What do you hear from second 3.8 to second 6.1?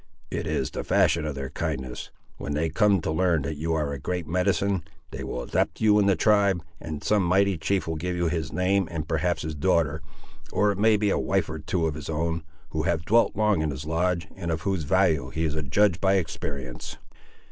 a great medicine, they will adopt you in